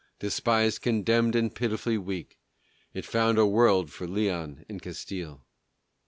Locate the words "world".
3.45-3.91